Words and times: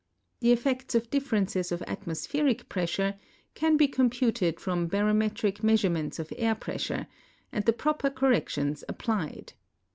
The 0.39 0.51
effects 0.51 0.95
,of 0.95 1.11
differences 1.11 1.71
of 1.71 1.83
atmospheric 1.83 2.67
pressure 2.67 3.19
can 3.53 3.77
be 3.77 3.87
computed 3.87 4.59
from 4.59 4.87
barometric 4.87 5.61
measurements 5.63 6.17
of 6.17 6.33
air 6.39 6.55
pressure, 6.55 7.05
and 7.51 7.63
the 7.65 7.73
proper 7.73 8.09
correc 8.09 8.49
tions 8.49 8.83
applied. 8.89 9.53